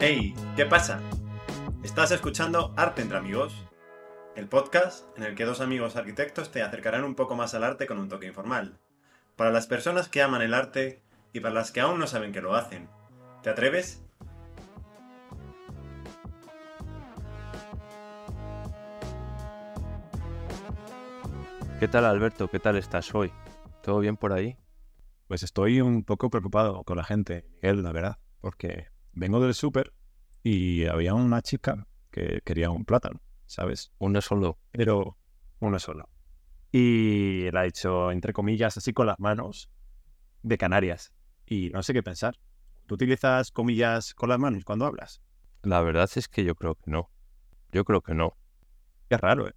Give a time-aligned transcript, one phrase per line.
[0.00, 1.00] Hey, ¿qué pasa?
[1.82, 3.66] Estás escuchando Arte entre Amigos,
[4.36, 7.88] el podcast en el que dos amigos arquitectos te acercarán un poco más al arte
[7.88, 8.78] con un toque informal.
[9.34, 12.40] Para las personas que aman el arte y para las que aún no saben que
[12.40, 12.88] lo hacen.
[13.42, 14.00] ¿Te atreves?
[21.80, 22.46] ¿Qué tal Alberto?
[22.46, 23.32] ¿Qué tal estás hoy?
[23.82, 24.56] ¿Todo bien por ahí?
[25.26, 29.92] Pues estoy un poco preocupado con la gente, Miguel, la verdad, porque vengo del súper
[30.42, 33.92] y había una chica que quería un plátano, ¿sabes?
[33.98, 34.58] Uno solo.
[34.72, 35.16] Pero
[35.60, 36.08] uno solo.
[36.70, 39.70] Y la ha hecho, entre comillas, así con las manos,
[40.42, 41.12] de Canarias.
[41.46, 42.38] Y no sé qué pensar.
[42.86, 45.20] ¿Tú utilizas comillas con las manos cuando hablas?
[45.62, 47.10] La verdad es que yo creo que no.
[47.72, 48.36] Yo creo que no.
[49.08, 49.54] Qué raro, ¿eh?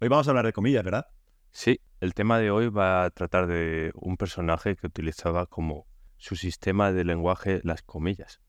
[0.00, 1.06] Hoy vamos a hablar de comillas, ¿verdad?
[1.52, 5.86] Sí, el tema de hoy va a tratar de un personaje que utilizaba como
[6.18, 8.40] su sistema de lenguaje las comillas.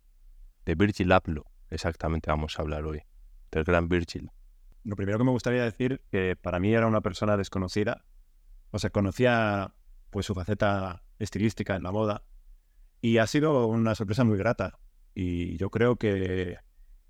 [0.68, 3.02] De Virgil Abloh, exactamente vamos a hablar hoy.
[3.52, 4.30] Del gran Virgil.
[4.84, 8.04] Lo primero que me gustaría decir que para mí era una persona desconocida.
[8.72, 9.74] O sea, conocía
[10.10, 12.26] pues su faceta estilística en la moda
[13.00, 14.78] y ha sido una sorpresa muy grata.
[15.16, 16.58] Y yo creo que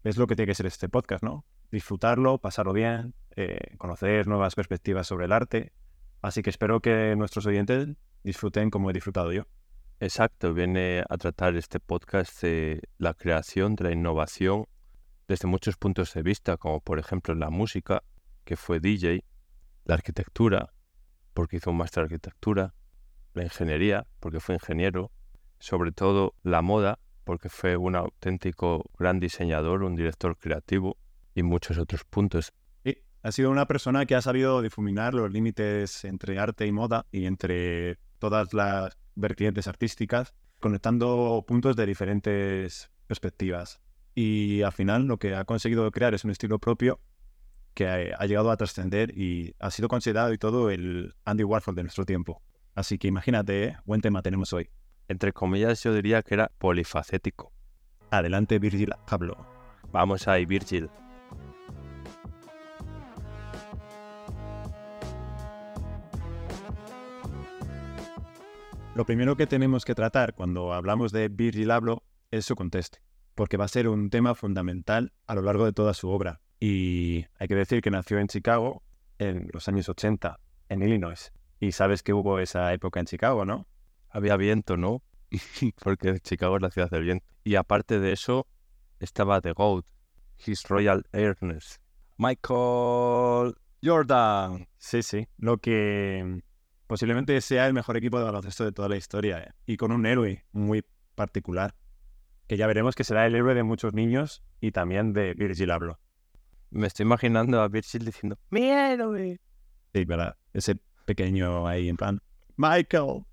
[0.04, 1.44] es lo que tiene que ser este podcast, ¿no?
[1.72, 5.74] Disfrutarlo, pasarlo bien, eh, conocer nuevas perspectivas sobre el arte
[6.22, 7.88] Así que espero que nuestros oyentes
[8.24, 9.48] disfruten como he disfrutado yo.
[10.00, 14.68] Exacto, viene a tratar este podcast de la creación, de la innovación,
[15.28, 18.04] desde muchos puntos de vista, como por ejemplo la música,
[18.44, 19.24] que fue DJ,
[19.86, 20.72] la arquitectura,
[21.34, 22.76] porque hizo un máster de arquitectura,
[23.34, 25.12] la ingeniería, porque fue ingeniero,
[25.60, 30.98] sobre todo la moda, porque fue un auténtico gran diseñador, un director creativo
[31.34, 32.54] y muchos otros puntos.
[33.24, 37.26] Ha sido una persona que ha sabido difuminar los límites entre arte y moda y
[37.26, 43.80] entre todas las vertientes artísticas, conectando puntos de diferentes perspectivas.
[44.16, 47.00] Y al final lo que ha conseguido crear es un estilo propio
[47.74, 51.84] que ha llegado a trascender y ha sido considerado y todo el Andy Warhol de
[51.84, 52.42] nuestro tiempo.
[52.74, 53.78] Así que imagínate, ¿eh?
[53.86, 54.70] buen tema tenemos hoy.
[55.08, 57.54] Entre comillas yo diría que era polifacético.
[58.10, 59.38] Adelante Virgil Pablo.
[59.92, 60.90] Vamos ahí Virgil.
[68.98, 72.98] Lo primero que tenemos que tratar cuando hablamos de Virgil Abloh es su contexto,
[73.36, 76.42] porque va a ser un tema fundamental a lo largo de toda su obra.
[76.60, 78.82] Y hay que decir que nació en Chicago
[79.20, 81.32] en los años 80, en Illinois.
[81.60, 83.68] Y sabes que hubo esa época en Chicago, ¿no?
[84.10, 85.04] Había viento, ¿no?
[85.84, 87.24] porque Chicago es la ciudad del viento.
[87.44, 88.48] Y aparte de eso,
[89.00, 89.86] estaba The Goat,
[90.44, 91.80] His Royal Airness,
[92.18, 93.54] Michael
[93.84, 94.68] Jordan.
[94.80, 95.28] Sí, sí.
[95.38, 96.42] Lo que
[96.88, 99.52] posiblemente sea el mejor equipo de baloncesto de toda la historia ¿eh?
[99.66, 100.84] y con un héroe muy
[101.16, 101.76] particular,
[102.48, 106.00] que ya veremos que será el héroe de muchos niños y también de Virgil Abloh.
[106.70, 109.40] Me estoy imaginando a Virgil diciendo, ¡Mi héroe!
[109.94, 110.36] Sí, ¿verdad?
[110.54, 112.22] Ese pequeño ahí en plan,
[112.56, 113.26] ¡Michael!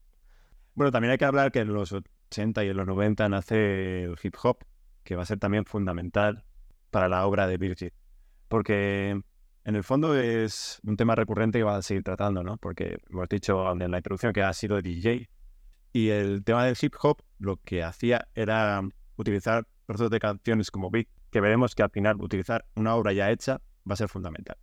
[0.74, 4.16] Bueno, también hay que hablar que en los 80 y en los 90 nace el
[4.22, 4.58] hip hop,
[5.04, 6.44] que va a ser también fundamental
[6.90, 7.92] para la obra de Virgil.
[8.48, 9.20] Porque
[9.64, 12.58] en el fondo es un tema recurrente que va a seguir tratando, ¿no?
[12.58, 15.28] Porque hemos dicho en la introducción que ha sido DJ
[15.92, 18.82] y el tema del hip hop lo que hacía era
[19.16, 23.30] utilizar trozos de canciones como beat, que veremos que al final utilizar una obra ya
[23.30, 24.56] hecha va a ser fundamental.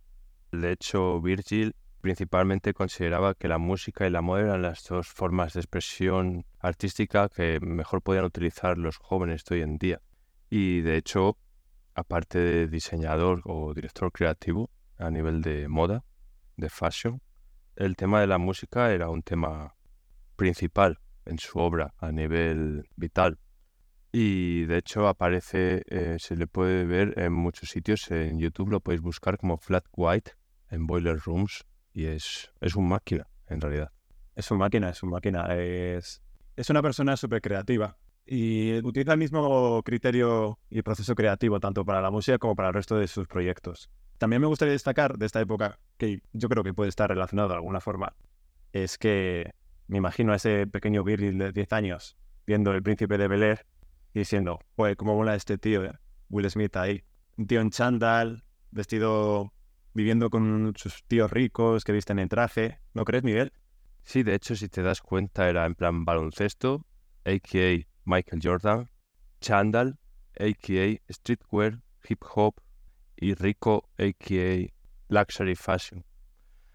[0.52, 5.54] De hecho, Virgil principalmente consideraba que la música y la moda eran las dos formas
[5.54, 10.00] de expresión artística que mejor podían utilizar los jóvenes de hoy en día.
[10.50, 11.38] Y de hecho,
[11.94, 14.68] aparte de diseñador o director creativo,
[15.02, 16.04] a nivel de moda,
[16.56, 17.20] de fashion.
[17.76, 19.74] El tema de la música era un tema
[20.36, 23.38] principal en su obra a nivel vital.
[24.12, 28.80] Y de hecho aparece, eh, se le puede ver en muchos sitios, en YouTube lo
[28.80, 30.32] podéis buscar como Flat White
[30.70, 33.90] en Boiler Rooms y es, es un máquina en realidad.
[34.34, 35.54] Es un máquina, es un máquina.
[35.56, 36.22] Es,
[36.56, 37.96] es una persona súper creativa
[38.26, 42.74] y utiliza el mismo criterio y proceso creativo tanto para la música como para el
[42.74, 43.90] resto de sus proyectos.
[44.22, 47.54] También me gustaría destacar de esta época, que yo creo que puede estar relacionado de
[47.56, 48.14] alguna forma,
[48.72, 49.50] es que
[49.88, 52.16] me imagino a ese pequeño Virgil de 10 años
[52.46, 53.66] viendo El Príncipe de Bel Air
[54.14, 55.98] y diciendo, pues, ¿cómo mola este tío, eh?
[56.28, 57.02] Will Smith ahí?
[57.36, 59.52] Un tío en chandal, vestido,
[59.92, 62.78] viviendo con sus tíos ricos que visten en traje.
[62.94, 63.52] ¿No crees, Miguel?
[64.04, 66.86] Sí, de hecho, si te das cuenta, era en plan baloncesto,
[67.24, 67.88] a.k.a.
[68.04, 68.88] Michael Jordan,
[69.40, 69.98] chandal,
[70.38, 71.12] a.k.a.
[71.12, 72.54] streetwear, hip hop,
[73.22, 74.72] y rico, a.k.a.
[75.08, 76.04] Luxury Fashion.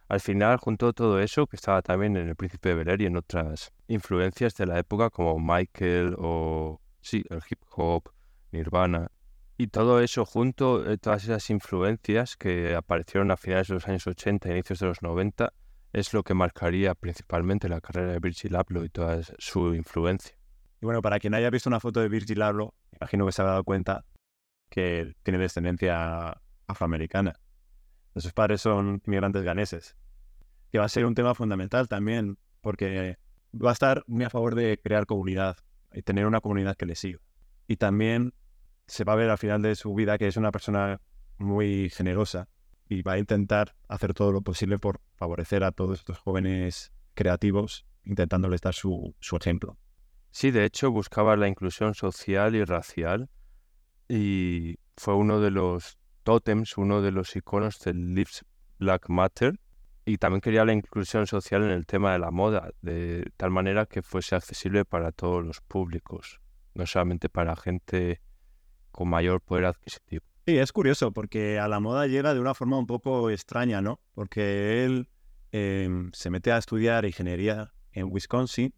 [0.07, 3.17] Al final juntó todo eso, que estaba también en El Príncipe de Bel y en
[3.17, 8.09] otras influencias de la época como Michael o, sí, el hip hop,
[8.51, 9.11] Nirvana,
[9.57, 14.07] Y todo eso junto, eh, todas esas influencias que aparecieron a finales de los años
[14.07, 15.51] 80, inicios de los 90,
[15.91, 20.37] es lo que marcaría principalmente la carrera de Virgil Abloh y toda su influencia.
[20.81, 23.45] Y bueno, para quien haya visto una foto de Virgil Abloh, imagino que se ha
[23.45, 24.05] dado cuenta
[24.69, 27.39] que tiene descendencia afroamericana.
[28.15, 29.95] Sus padres son inmigrantes ganeses,
[30.71, 33.17] que va a ser un tema fundamental también, porque
[33.53, 35.57] va a estar muy a favor de crear comunidad
[35.93, 37.19] y tener una comunidad que le siga.
[37.67, 38.33] Y también
[38.87, 41.01] se va a ver al final de su vida que es una persona
[41.37, 42.49] muy generosa
[42.89, 47.85] y va a intentar hacer todo lo posible por favorecer a todos estos jóvenes creativos,
[48.05, 49.77] intentándoles dar su, su ejemplo.
[50.31, 53.29] Sí, de hecho buscaba la inclusión social y racial
[54.09, 58.45] y fue uno de los tótems, uno de los iconos del Lives
[58.79, 59.59] Black Matter
[60.05, 63.85] y también quería la inclusión social en el tema de la moda, de tal manera
[63.85, 66.39] que fuese accesible para todos los públicos,
[66.75, 68.21] no solamente para gente
[68.91, 70.23] con mayor poder adquisitivo.
[70.45, 73.99] Sí, es curioso porque a la moda llega de una forma un poco extraña, ¿no?
[74.13, 75.09] Porque él
[75.51, 78.73] em, se mete a estudiar ingeniería en Wisconsin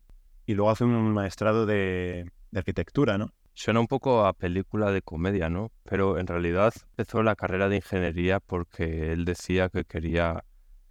[0.48, 3.36] y luego hace un maestrado de, arquitectura, ¿no?
[3.54, 5.72] Suena un poco a película de comedia, ¿no?
[5.84, 10.46] Pero en realidad empezó la carrera de ingeniería porque él decía que quería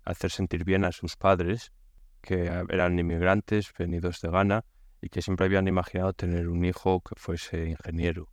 [0.04, 1.72] hacer sentir bien a sus padres,
[2.20, 4.64] que eran inmigrantes venidos de Ghana
[5.00, 8.28] y que siempre habían imaginado tener un hijo que fuese ingeniero.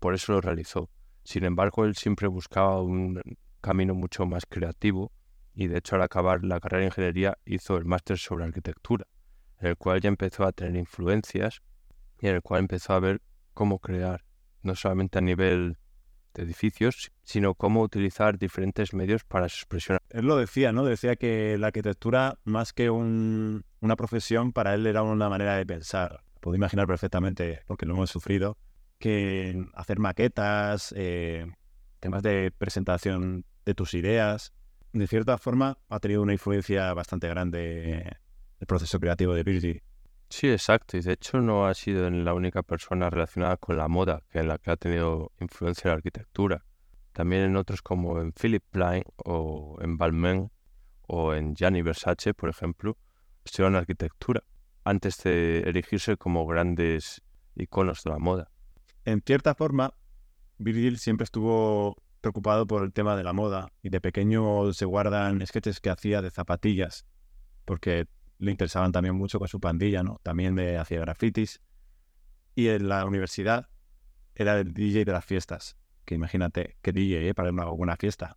[0.00, 0.90] Por eso lo realizó.
[1.24, 3.20] Sin embargo, él siempre buscaba un
[3.60, 5.12] camino mucho más creativo
[5.54, 9.06] y de hecho al acabar la carrera de ingeniería hizo el máster sobre arquitectura
[9.62, 11.62] en el cual ya empezó a tener influencias
[12.20, 13.22] y en el cual empezó a ver
[13.52, 14.24] cómo crear,
[14.62, 15.78] no solamente a nivel
[16.34, 19.98] de edificios, sino cómo utilizar diferentes medios para su expresión.
[20.10, 20.84] Él lo decía, ¿no?
[20.84, 26.22] Decía que la arquitectura, más que una profesión, para él era una manera de pensar.
[26.40, 28.56] Puedo imaginar perfectamente, porque lo hemos sufrido,
[28.98, 31.46] que hacer maquetas, eh,
[32.00, 34.52] temas de presentación de tus ideas,
[34.92, 38.18] de cierta forma ha tenido una influencia bastante grande
[38.60, 39.82] el proceso creativo de Virgil.
[40.32, 40.96] Sí, exacto.
[40.96, 44.48] Y de hecho no ha sido la única persona relacionada con la moda que en
[44.48, 46.64] la que ha tenido influencia en la arquitectura.
[47.12, 50.50] También en otros como en Philip Plein o en Balmain
[51.06, 52.96] o en Gianni Versace, por ejemplo,
[53.44, 54.42] estudiaron arquitectura
[54.84, 57.20] antes de erigirse como grandes
[57.54, 58.50] iconos de la moda.
[59.04, 59.92] En cierta forma,
[60.56, 65.46] Virgil siempre estuvo preocupado por el tema de la moda y de pequeño se guardan
[65.46, 67.04] sketches que hacía de zapatillas,
[67.66, 68.06] porque
[68.42, 70.18] le interesaban también mucho con su pandilla, ¿no?
[70.22, 71.60] También me hacía grafitis.
[72.56, 73.68] Y en la universidad
[74.34, 75.76] era el DJ de las fiestas.
[76.04, 77.34] Que imagínate, qué DJ, ¿eh?
[77.34, 78.36] Para una, fiesta.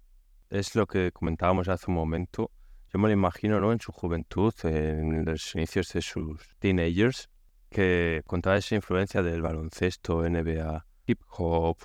[0.49, 2.51] Es lo que comentábamos hace un momento.
[2.93, 3.71] Yo me lo imagino, ¿no?
[3.71, 7.29] En su juventud, en los inicios de sus teenagers,
[7.69, 11.77] que con toda esa influencia del baloncesto, NBA, hip hop,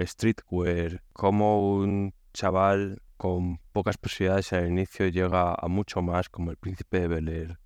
[0.00, 6.56] streetwear, como un chaval con pocas posibilidades al inicio llega a mucho más como el
[6.56, 7.58] príncipe de Bel Air,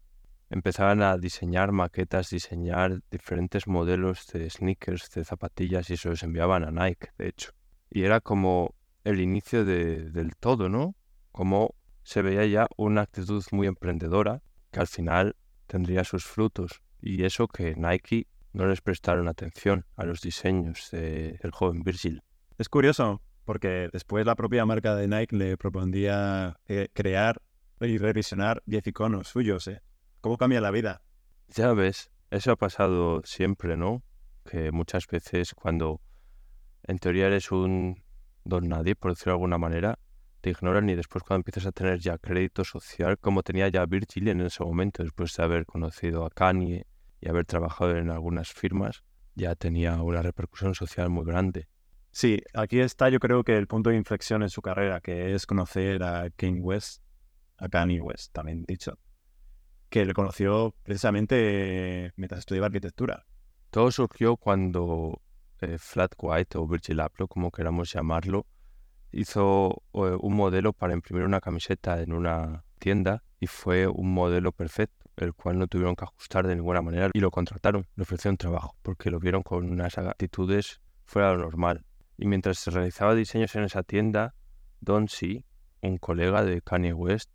[0.50, 6.64] empezaban a diseñar maquetas, diseñar diferentes modelos de sneakers, de zapatillas y se los enviaban
[6.64, 7.52] a Nike, de hecho.
[7.88, 8.74] Y era como
[9.04, 10.96] el inicio de, del todo, ¿no?
[11.32, 14.42] Como se veía ya una actitud muy emprendedora
[14.72, 15.36] que al final
[15.66, 16.82] tendría sus frutos.
[17.00, 22.22] Y eso que Nike no les prestaron atención a los diseños del joven Virgil.
[22.58, 27.40] Es curioso, porque después la propia marca de Nike le propondría eh, crear
[27.80, 29.80] y revisionar 10 iconos suyos, ¿eh?
[30.20, 31.00] ¿Cómo cambia la vida?
[31.48, 34.02] Ya ves, eso ha pasado siempre, ¿no?
[34.44, 36.02] Que muchas veces cuando
[36.82, 38.02] en teoría eres un
[38.44, 39.98] don nadie, por decirlo de alguna manera,
[40.42, 44.28] te ignoran y después cuando empiezas a tener ya crédito social, como tenía ya Virgil
[44.28, 46.86] en ese momento, después de haber conocido a Kanye
[47.22, 49.02] y haber trabajado en algunas firmas,
[49.34, 51.66] ya tenía una repercusión social muy grande.
[52.10, 55.46] Sí, aquí está yo creo que el punto de inflexión en su carrera, que es
[55.46, 57.02] conocer a Kanye West,
[57.56, 58.98] a Kanye West, también dicho
[59.90, 63.26] que le conoció precisamente mientras estudiaba arquitectura.
[63.70, 65.20] Todo surgió cuando
[65.60, 68.46] eh, Flat White o Virgil Abloh, como queramos llamarlo,
[69.12, 74.52] hizo eh, un modelo para imprimir una camiseta en una tienda y fue un modelo
[74.52, 78.36] perfecto, el cual no tuvieron que ajustar de ninguna manera y lo contrataron, le ofrecieron
[78.36, 81.84] trabajo, porque lo vieron con unas actitudes fuera de lo normal.
[82.16, 84.34] Y mientras se realizaba diseños en esa tienda,
[84.80, 85.44] Don C,
[85.82, 87.30] un colega de Kanye West,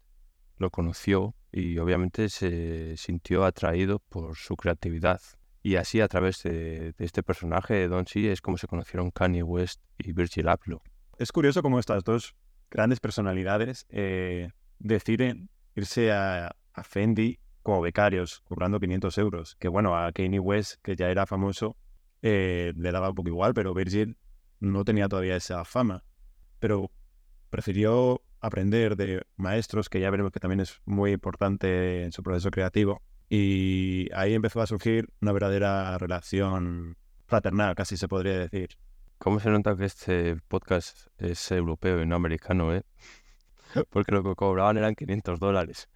[0.57, 5.21] lo conoció y obviamente se sintió atraído por su creatividad.
[5.63, 9.41] Y así a través de, este personaje de Don C es como se conocieron Kanye
[9.41, 10.81] West y Virgil Abloh.
[11.17, 12.35] Es curioso cómo estas dos
[12.69, 19.55] grandes personalidades eh, deciden irse a, Fendi como becarios, cobrando 500 euros.
[19.55, 21.77] Que bueno, a Kanye West, que ya era famoso,
[22.21, 24.17] eh, le daba un poco igual, pero Virgil
[24.59, 26.03] no tenía todavía esa fama,
[26.59, 26.91] pero
[27.49, 32.51] prefirió aprender de maestros, que ya veremos que también es muy importante en su proceso
[32.51, 38.77] creativo, y ahí empezó a surgir una verdadera relación fraternal, casi se podría decir.
[39.17, 42.83] ¿Cómo se nota que este podcast es europeo y no americano, eh?
[43.89, 45.89] Porque lo que cobraban eran 500 dólares.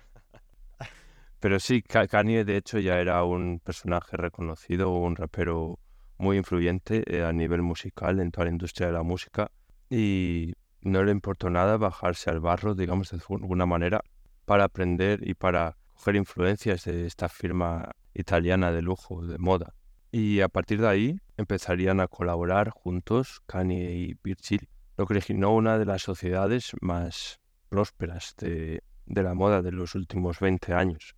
[1.39, 5.79] Pero sí, Kanye de hecho ya era un personaje reconocido, un rapero
[6.17, 9.51] muy influyente eh, a nivel musical en toda la industria de la música
[9.89, 14.01] y no le importó nada bajarse al barro, digamos de alguna manera,
[14.45, 19.74] para aprender y para coger influencias de esta firma italiana de lujo, de moda.
[20.12, 24.67] Y a partir de ahí empezarían a colaborar juntos Kanye y Virgil,
[24.98, 29.95] lo que originó una de las sociedades más prósperas de, de la moda de los
[29.95, 31.15] últimos 20 años.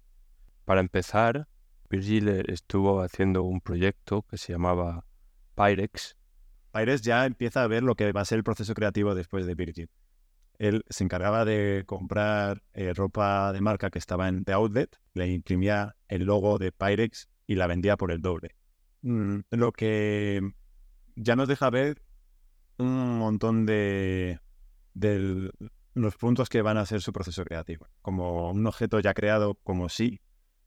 [0.65, 1.47] Para empezar,
[1.89, 5.05] Virgil estuvo haciendo un proyecto que se llamaba
[5.55, 6.17] Pyrex.
[6.71, 9.55] Pyrex ya empieza a ver lo que va a ser el proceso creativo después de
[9.55, 9.89] Virgil.
[10.57, 15.27] Él se encargaba de comprar eh, ropa de marca que estaba en The Outlet, le
[15.27, 18.55] imprimía el logo de Pyrex y la vendía por el doble.
[19.01, 20.41] Mm, lo que
[21.15, 22.03] ya nos deja ver
[22.77, 24.39] un montón de,
[24.93, 25.51] de
[25.93, 27.87] los puntos que van a ser su proceso creativo.
[28.01, 30.21] Como un objeto ya creado como sí,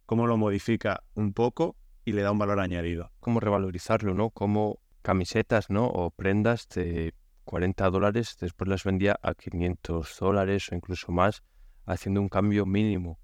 [0.06, 3.12] cómo lo modifica un poco y le da un valor añadido.
[3.20, 4.30] Cómo revalorizarlo, ¿no?
[4.30, 5.86] Como camisetas, ¿no?
[5.86, 11.44] O prendas de 40 dólares, después las vendía a 500 dólares o incluso más,
[11.84, 13.20] haciendo un cambio mínimo.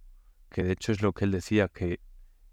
[0.51, 2.01] Que de hecho es lo que él decía, que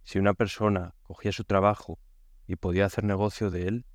[0.04, 2.00] si una persona cogía su trabajo
[2.48, 3.86] y podía hacer negocio de él,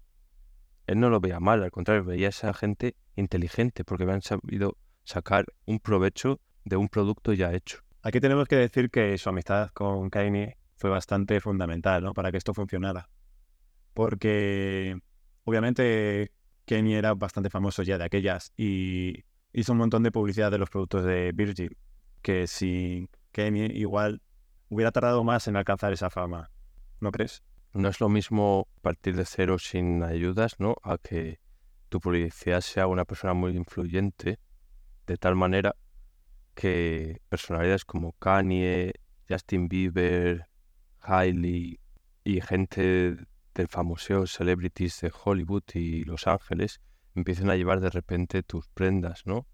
[0.86, 4.76] él no lo veía mal, al contrario, veía a esa gente inteligente porque habían sabido
[5.04, 7.78] sacar un provecho de un producto ya hecho.
[8.02, 12.12] Aquí tenemos que decir que su amistad con Kanye fue bastante fundamental ¿no?
[12.12, 13.08] para que esto funcionara.
[13.94, 14.98] Porque
[15.44, 16.32] obviamente
[16.66, 20.70] Kanye era bastante famoso ya de aquellas y hizo un montón de publicidad de los
[20.70, 21.76] productos de Virgil,
[22.22, 24.22] que si Kanye igual
[24.68, 26.50] hubiera tardado más en alcanzar esa fama,
[27.00, 27.42] ¿no crees?
[27.74, 30.76] No es lo mismo partir de cero sin ayudas, ¿no?
[30.82, 31.40] A que
[31.88, 34.38] tu publicidad sea una persona muy influyente,
[35.06, 35.74] de tal manera
[36.54, 38.92] que personalidades como Kanye,
[39.28, 40.46] Justin Bieber,
[41.00, 41.80] Hailey
[42.24, 43.16] y gente
[43.54, 46.80] del famoso celebrities de Hollywood y Los Ángeles
[47.14, 49.46] empiecen a llevar de repente tus prendas, ¿no?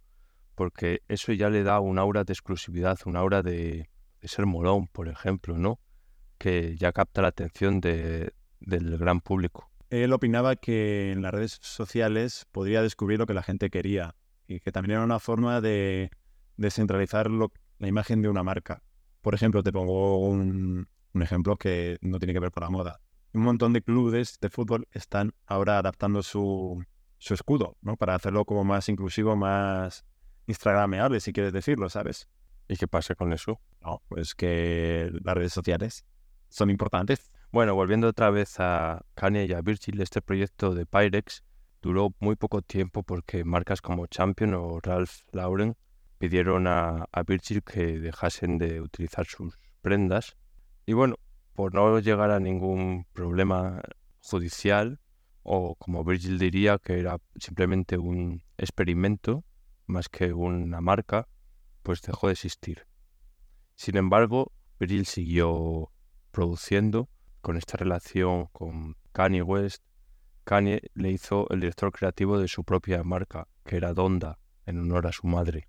[0.54, 3.88] Porque eso ya le da un aura de exclusividad, un aura de,
[4.22, 5.80] ser molón, por ejemplo, ¿no?
[6.38, 9.70] que ya capta la atención de, del gran público.
[9.90, 14.14] Él opinaba que en las redes sociales podría descubrir lo que la gente quería
[14.46, 16.10] y que también era una forma de
[16.56, 18.82] descentralizar la imagen de una marca.
[19.22, 23.00] Por ejemplo, te pongo un, ejemplo que no tiene que ver con la moda.
[23.32, 26.82] Un montón de clubes de fútbol están ahora adaptando su,
[27.18, 27.96] su escudo, ¿no?
[27.96, 30.04] Para hacerlo como más inclusivo, más
[30.46, 32.28] instagrameable, si quieres decirlo, ¿sabes?
[32.68, 33.60] ¿Y qué pasa con eso?
[33.82, 36.04] No, pues que las redes sociales
[36.48, 37.30] son importantes.
[37.50, 41.44] Bueno, volviendo otra vez a Kanye y a Virgil, este proyecto de Pyrex
[41.80, 45.76] duró muy poco tiempo porque marcas como Champion o Ralph Lauren
[46.18, 50.36] pidieron a, a Virgil que dejasen de utilizar sus prendas.
[50.84, 51.16] Y bueno,
[51.58, 53.82] por no llegar a ningún problema
[54.20, 55.00] judicial,
[55.42, 59.42] o como Virgil diría que era simplemente un experimento
[59.88, 61.26] más que una marca,
[61.82, 62.86] pues dejó de existir.
[63.74, 65.90] Sin embargo, Virgil siguió
[66.30, 67.08] produciendo
[67.40, 69.82] con esta relación con Kanye West.
[70.44, 75.08] Kanye le hizo el director creativo de su propia marca, que era Donda, en honor
[75.08, 75.66] a su madre.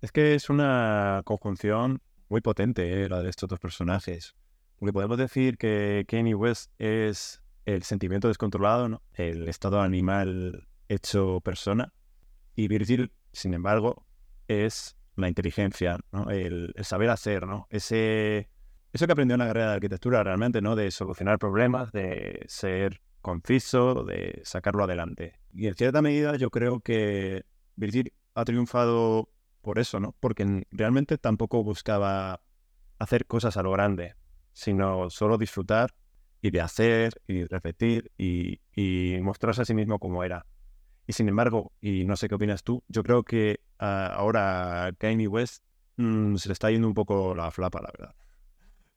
[0.00, 4.34] Es que es una conjunción muy potente eh, la de estos dos personajes.
[4.80, 11.92] Podemos decir que Kanye West es el sentimiento descontrolado, el estado animal hecho persona.
[12.54, 14.06] Y Virgil, sin embargo,
[14.46, 15.98] es la inteligencia,
[16.30, 17.66] el, el, saber hacer, ¿no?
[17.70, 18.48] ese
[18.92, 20.74] eso que aprendió en la carrera de arquitectura realmente, ¿no?
[20.74, 25.38] De solucionar problemas, de ser conciso, de sacarlo adelante.
[25.52, 27.44] Y en cierta medida yo creo que
[27.76, 29.28] Virgil ha triunfado
[29.60, 30.14] por eso, ¿no?
[30.20, 32.40] Porque realmente tampoco buscaba
[32.98, 34.14] hacer cosas a lo grande,
[34.58, 35.94] sino solo disfrutar
[36.42, 38.58] y de hacer y repetir y,
[39.22, 40.46] mostrarse a sí mismo como era.
[41.06, 45.28] Y sin embargo, y no sé qué opinas tú, yo creo que ah, ahora Kanye
[45.28, 45.64] West
[45.96, 48.14] mm, se le está yendo un poco la flapa, la verdad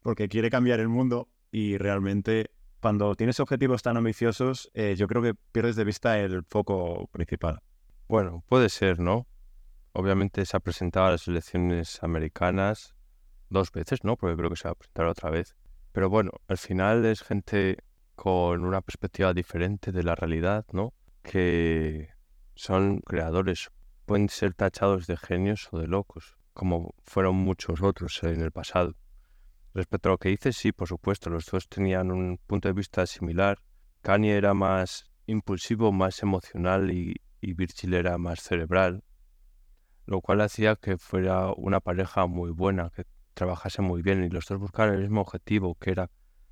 [0.01, 2.51] porque quiere cambiar el mundo y realmente
[2.81, 7.61] cuando tienes objetivos tan ambiciosos, eh, yo creo que pierdes de vista el foco principal.
[8.07, 9.27] Bueno, puede ser, ¿no?
[9.93, 12.95] Obviamente se ha presentado a las elecciones americanas
[13.51, 14.17] dos veces, ¿no?
[14.17, 15.55] Porque creo que se va a presentar otra vez.
[15.91, 17.77] Pero bueno, al final es gente
[18.15, 20.93] con una perspectiva diferente de la realidad, ¿no?
[21.21, 22.09] que
[22.55, 23.69] son creadores,
[24.05, 28.95] pueden ser tachados de genios o de locos, como fueron muchos otros en el pasado.
[29.73, 33.05] Respecto a lo que dices, sí, por supuesto, los dos tenían un punto de vista
[33.05, 33.59] similar.
[34.01, 39.03] Kanye era más impulsivo, más emocional y, y Virgil era más cerebral,
[40.05, 44.45] lo cual hacía que fuera una pareja muy buena, que trabajase muy bien y los
[44.45, 46.09] dos buscaban el mismo objetivo, que era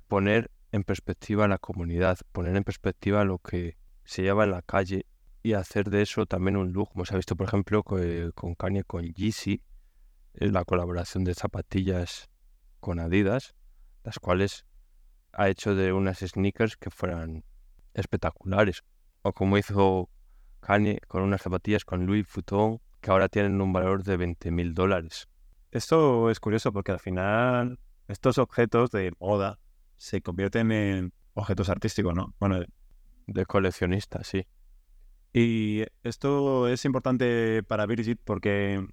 [0.08, 5.06] poner en perspectiva la comunidad, poner en perspectiva lo que se lleva en la calle
[5.42, 8.84] y hacer de eso también un look, como se ha visto por ejemplo con Kanye
[8.84, 9.62] con Yeezy,
[10.34, 12.28] la colaboración de zapatillas
[12.80, 13.54] con Adidas,
[14.04, 14.66] las cuales
[15.32, 17.44] ha hecho de unas sneakers que fueran
[17.94, 18.82] espectaculares.
[19.22, 20.08] O como hizo
[20.60, 24.74] Kanye con unas zapatillas con Louis Vuitton que ahora tienen un valor de 20 mil
[24.74, 25.28] dólares.
[25.70, 29.58] Esto es curioso porque al final estos objetos de moda
[29.96, 32.34] se convierten en objetos artísticos, ¿no?
[32.40, 32.64] Bueno,
[33.26, 34.46] de coleccionista, sí.
[35.32, 38.84] Y esto es importante para Virgil porque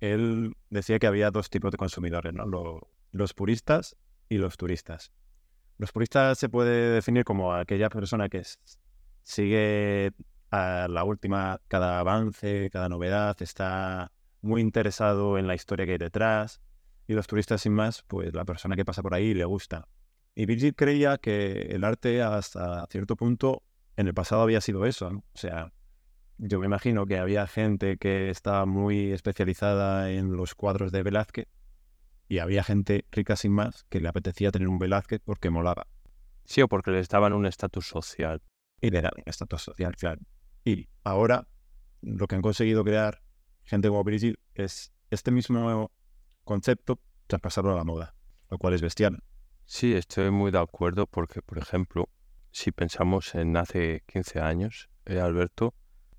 [0.00, 2.80] él decía que había dos tipos de consumidores, ¿no?
[3.12, 3.96] los puristas
[4.28, 5.12] y los turistas.
[5.78, 8.42] Los puristas se puede definir como aquella persona que
[9.22, 10.12] sigue
[10.50, 14.10] a la última, cada avance, cada novedad, está
[14.44, 16.60] muy interesado en la historia que hay detrás.
[17.06, 19.88] Y los turistas, sin más, pues la persona que pasa por ahí le gusta.
[20.34, 23.62] Y Virgil creía que el arte hasta cierto punto
[23.96, 25.08] en el pasado había sido eso.
[25.08, 25.72] O sea,
[26.38, 31.46] yo me imagino que había gente que estaba muy especializada en los cuadros de Velázquez
[32.28, 35.86] y había gente rica sin más que le apetecía tener un Velázquez porque molaba.
[36.44, 38.42] Sí, o porque les daban un estatus social.
[38.80, 40.20] Y le daban un estatus social, claro.
[40.64, 41.46] Y ahora
[42.02, 43.22] lo que han conseguido crear
[43.64, 45.90] gente como Virgil es este mismo
[46.44, 48.14] concepto traspasarlo a la moda,
[48.50, 49.22] lo cual es bestial.
[49.64, 52.08] Sí, estoy muy de acuerdo porque, por ejemplo,
[52.50, 55.74] si pensamos en hace 15 años, eh, Alberto,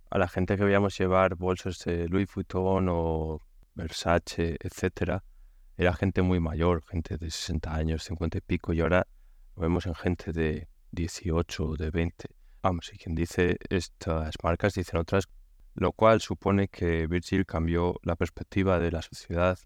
[0.10, 3.39] a la gente que veíamos llevar bolsos de Louis Vuitton o
[3.76, 5.24] Versace, etcétera,
[5.78, 9.08] era gente muy mayor, gente de 60 años, 50 y pico, y ahora
[9.56, 12.30] lo vemos en gente de 18 o de 20.
[12.62, 15.28] Vamos, y quien dice estas marcas dicen otras,
[15.76, 19.60] lo cual supone que Virgil cambió la perspectiva de la sociedad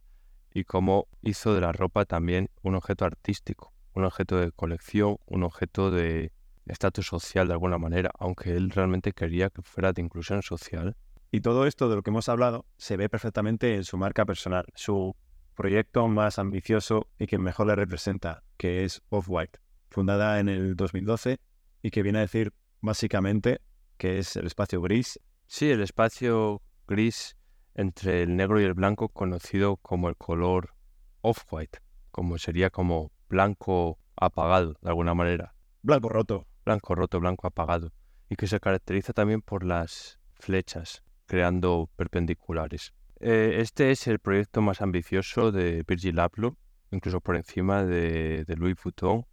[0.52, 5.43] y cómo hizo de la ropa también un objeto artístico, un objeto de colección, un
[5.43, 6.32] objeto de
[6.65, 10.95] estatus social de alguna manera, aunque él realmente quería que fuera de inclusión social.
[11.32, 14.65] Y todo esto de lo que hemos hablado se ve perfectamente en su marca personal,
[14.74, 15.15] su
[15.56, 21.38] proyecto más ambicioso y que mejor le representa, que es Off-White, fundada en el 2012
[21.84, 23.62] y que viene a decir básicamente
[23.98, 25.19] que es el espacio gris.
[25.51, 27.35] Sí, el espacio gris
[27.73, 30.75] entre el negro y el blanco conocido como el color
[31.21, 31.79] off-white,
[32.12, 35.55] como sería como blanco apagado de alguna manera.
[35.81, 36.45] Blanco roto.
[36.63, 37.91] Blanco roto, blanco apagado.
[38.29, 42.93] Y que se caracteriza también por las flechas, creando perpendiculares.
[43.19, 46.57] Eh, este es el proyecto más ambicioso de Virgil Abloh,
[46.91, 49.25] incluso por encima de, de Louis Vuitton,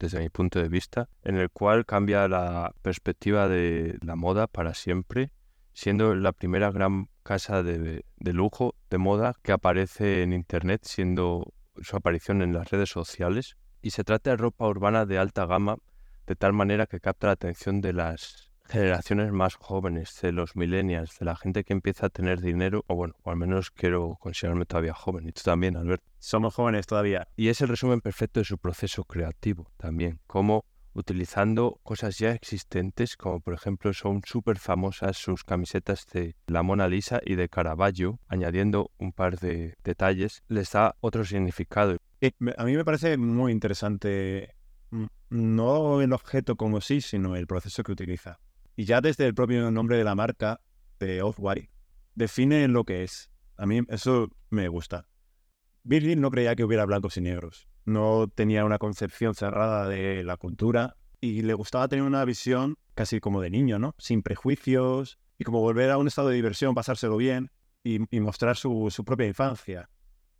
[0.00, 4.74] desde mi punto de vista, en el cual cambia la perspectiva de la moda para
[4.74, 5.30] siempre,
[5.72, 11.96] siendo la primera gran casa de, lujo de moda que aparece en Internet, siendo su
[11.96, 13.56] aparición en las redes sociales.
[13.82, 15.76] Y se trata de ropa urbana de alta gama,
[16.26, 21.18] de tal manera que capta la atención de las generaciones más jóvenes, de los millennials,
[21.18, 24.64] de la gente que empieza a tener dinero, o bueno, o al menos quiero considerarme
[24.64, 26.02] todavía joven, y tú también, Albert.
[26.18, 27.26] Somos jóvenes todavía.
[27.36, 33.16] Y es el resumen perfecto de su proceso creativo también, como utilizando cosas ya existentes,
[33.16, 38.18] como por ejemplo son súper famosas sus camisetas de la Mona Lisa y de Caravaggio,
[38.28, 41.96] añadiendo un par de detalles, les da otro significado.
[42.56, 44.54] A mí me parece muy interesante
[44.90, 48.38] mm, no el objeto como sí, sino el proceso que utiliza.
[48.76, 50.60] Y ya desde el propio nombre de la marca,
[50.98, 51.70] de Off-White,
[52.14, 53.30] define lo que es.
[53.56, 55.06] A mí eso me gusta.
[55.82, 57.69] Virgil no creía que hubiera blancos y negros.
[57.84, 63.20] No tenía una concepción cerrada de la cultura y le gustaba tener una visión casi
[63.20, 63.94] como de niño, ¿no?
[63.98, 67.50] Sin prejuicios y como volver a un estado de diversión, pasárselo bien
[67.82, 69.88] y, mostrar su, propia infancia.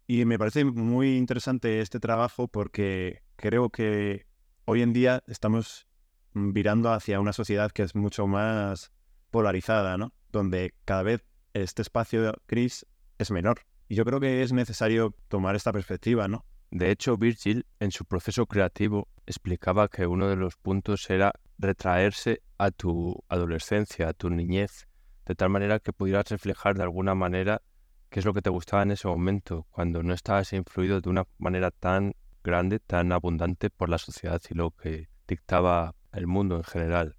[0.07, 4.27] Y me parece muy interesante este trabajo porque creo que
[4.65, 5.87] hoy en día estamos
[6.35, 8.93] virando hacia una sociedad que es mucho más
[9.31, 10.13] polarizada, ¿no?
[10.33, 11.25] Donde cada vez
[11.55, 12.87] este espacio gris
[13.19, 13.61] es menor.
[13.89, 16.45] Y yo creo que es necesario tomar esta perspectiva, ¿no?
[16.71, 22.43] De hecho, Virgil, en su proceso creativo, explicaba que uno de los puntos era retraerse
[22.59, 24.87] a tu adolescencia, a tu niñez,
[25.27, 27.63] de tal manera que pudieras reflejar de alguna manera
[28.09, 31.27] qué es lo que te gustaba en ese momento, cuando no estabas influido de una
[31.39, 36.65] manera tan grande, tan abundante por la sociedad y lo que dictaba el mundo en
[36.65, 37.17] general.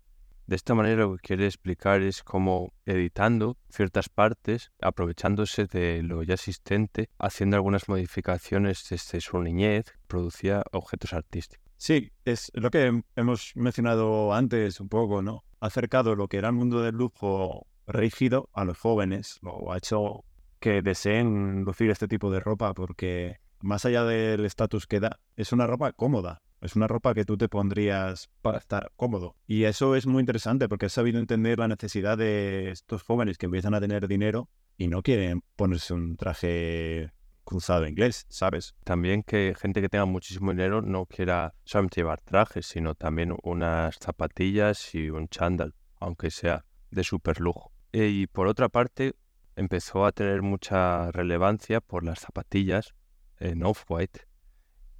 [0.51, 6.23] De esta manera lo que quiere explicar es cómo editando ciertas partes, aprovechándose de lo
[6.23, 11.65] ya existente, haciendo algunas modificaciones desde su niñez, producía objetos artísticos.
[11.77, 15.45] Sí, es lo que hemos mencionado antes un poco, ¿no?
[15.61, 19.77] Ha acercado lo que era el mundo del lujo rígido a los jóvenes, lo ha
[19.77, 20.25] hecho
[20.59, 25.53] que deseen lucir este tipo de ropa porque más allá del estatus que da, es
[25.53, 26.41] una ropa cómoda.
[26.61, 29.35] Es una ropa que tú te pondrías para estar cómodo.
[29.47, 33.47] Y eso es muy interesante porque has sabido entender la necesidad de estos jóvenes que
[33.47, 34.47] empiezan a tener dinero
[34.77, 37.11] y no quieren ponerse un traje
[37.43, 38.75] cruzado inglés, ¿sabes?
[38.83, 43.97] También que gente que tenga muchísimo dinero no quiera solamente llevar trajes, sino también unas
[43.99, 47.71] zapatillas y un chándal, aunque sea de super lujo.
[47.91, 49.15] Y por otra parte,
[49.55, 52.93] empezó a tener mucha relevancia por las zapatillas
[53.39, 54.30] en Off-White.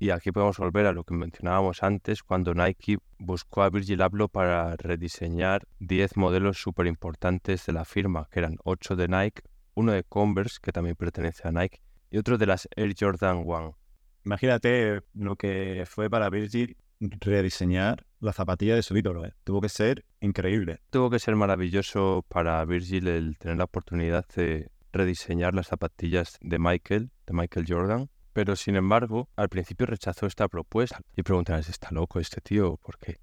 [0.02, 4.30] Y aquí podemos volver a lo que mencionábamos antes, cuando Nike buscó a Virgil Abloh
[4.30, 9.44] para rediseñar 10 modelos súper importantes de la firma, que eran 8 de Nike,
[9.76, 13.78] uno de Converse, que también pertenece a Nike, y otro de las Air Jordan 1.
[14.26, 19.24] Imagínate lo que fue para Virgil rediseñar la zapatilla de su ídolo.
[19.24, 19.36] ¿eh?
[19.44, 20.80] Tuvo que ser increíble.
[20.90, 26.58] Tuvo que ser maravilloso para Virgil el tener la oportunidad de rediseñar las zapatillas de
[26.58, 28.10] Michael, de Michael Jordan.
[28.34, 31.02] Pero sin embargo, al principio rechazó esta propuesta.
[31.16, 32.78] Y preguntarás, ¿está loco este tío?
[32.78, 33.20] ¿Por qué?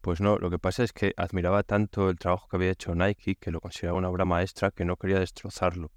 [0.00, 3.36] Pues no, lo que pasa es que admiraba tanto el trabajo que había hecho Nike
[3.36, 5.92] que lo consideraba una obra maestra que no quería destrozarlo.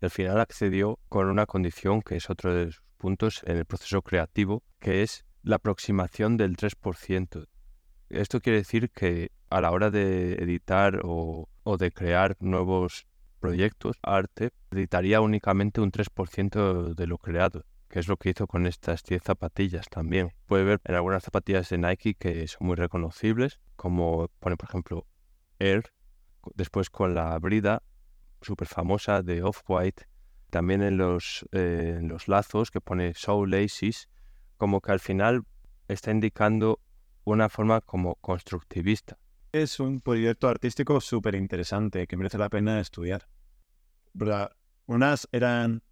[0.00, 3.64] Y al final accedió con una condición que es otro de sus puntos en el
[3.64, 7.46] proceso creativo, que es la aproximación del 3%.
[8.10, 11.48] Esto quiere decir que a la hora de editar o,
[11.78, 13.06] de crear nuevos
[13.40, 17.64] proyectos, arte, editaría únicamente un 3% de lo creado,
[17.98, 20.34] es lo que hizo con estas 10 zapatillas también.
[20.46, 25.06] Puede ver en algunas zapatillas de Nike que son muy reconocibles, como pone por ejemplo
[25.58, 25.92] Air,
[26.54, 27.82] después con la brida
[28.42, 30.08] súper famosa de Off-White,
[30.50, 34.08] también en los, eh, en los lazos que pone So Laces,
[34.58, 35.42] como que al final
[35.88, 36.80] está indicando
[37.24, 39.18] una forma como constructivista.
[39.52, 43.26] Es un proyecto artístico súper interesante que merece la pena estudiar.
[44.86, 45.82] Unas eran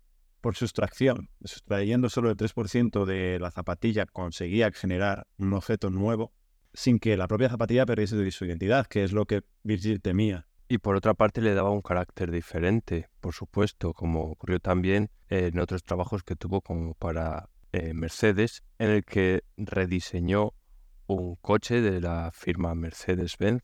[0.45, 6.35] por sustracción, sustrayendo solo el 3% de la zapatilla conseguía generar un objeto nuevo
[6.75, 10.47] sin que la propia zapatilla perdiese su identidad, que es lo que Virgil temía.
[10.69, 15.59] Y por otra parte le daba un carácter diferente, por supuesto, como ocurrió también en
[15.59, 20.53] otros trabajos que tuvo como para eh, Mercedes, en el que rediseñó
[21.07, 23.63] un coche de la firma Mercedes-Benz,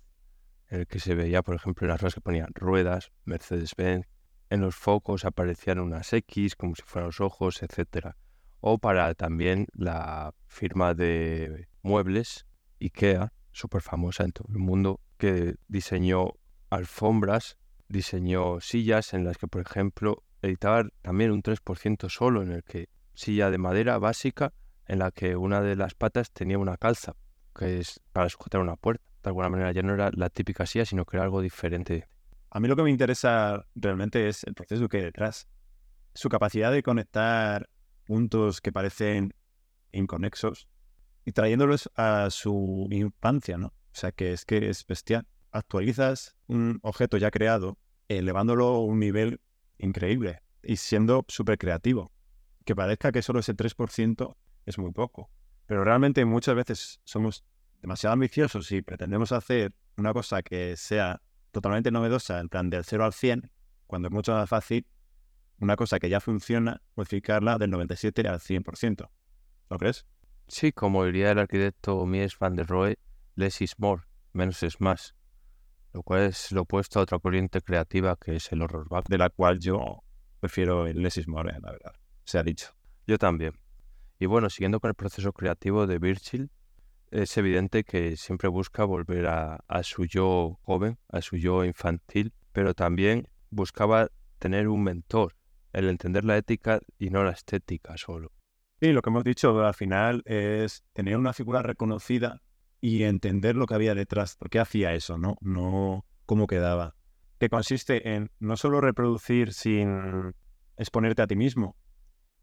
[0.69, 4.07] en el que se veía, por ejemplo, en las ruedas que ponían ruedas, Mercedes-Benz,
[4.51, 8.15] en los focos aparecían unas X como si fueran los ojos, etc.
[8.61, 12.47] O para también la firma de muebles
[12.81, 16.35] IKEA, súper famosa en todo el mundo, que diseñó
[16.69, 17.57] alfombras,
[17.89, 22.89] diseñó sillas en las que, por ejemplo, editaba también un 3% solo, en el que
[23.15, 24.53] silla de madera básica
[24.87, 27.15] en la que una de las patas tenía una calza
[27.55, 29.05] que es para sujetar una puerta.
[29.23, 32.09] De alguna manera ya no era la típica silla, sino que era algo diferente.
[32.51, 35.49] A mí lo que me interesa realmente es el proceso que hay detrás.
[36.15, 37.71] Su capacidad de conectar
[38.05, 39.33] puntos que parecen
[39.93, 40.69] inconexos
[41.25, 43.69] y trayéndolos a su infancia, ¿no?
[43.69, 45.29] O sea, que es que es bestial.
[45.53, 49.41] Actualizas un objeto ya creado, elevándolo a un nivel
[49.79, 52.11] increíble y siendo súper creativo.
[52.65, 54.37] Que parezca que solo ese 3%
[54.67, 55.31] es muy poco.
[55.67, 57.45] Pero realmente muchas veces somos
[57.81, 63.05] demasiado ambiciosos y pretendemos hacer una cosa que sea totalmente novedosa, en plan del 0
[63.05, 63.51] al 100,
[63.87, 64.87] cuando es mucho más fácil
[65.59, 69.11] una cosa que ya funciona, modificarla del 97 al 100%.
[69.69, 70.07] ¿Lo crees?
[70.49, 72.99] Sí, como diría el arquitecto Mies van der Rohe,
[73.37, 75.15] less is more, menos es más.
[75.93, 79.19] Lo cual es lo opuesto a otra corriente creativa que es el horror back, de
[79.19, 80.03] la cual yo
[80.41, 81.93] prefiero el less is more, la verdad.
[82.25, 82.69] Se ha dicho.
[83.07, 83.59] Yo también.
[84.19, 86.51] Y bueno, siguiendo con el proceso creativo de Virgil,
[87.11, 92.75] es evidente que siempre busca volver a, su yo joven, a su yo infantil, pero
[92.75, 95.37] también buscaba tener un mentor,
[95.73, 98.33] el entender la ética y no la estética solo.
[98.81, 102.40] Sí, lo que hemos dicho al final es tener una figura reconocida
[102.81, 105.37] y entender lo que había detrás, por qué hacía eso, ¿no?
[105.40, 106.94] No cómo quedaba.
[107.38, 110.35] Que consiste en no solo reproducir sin
[110.77, 111.77] exponerte a ti mismo,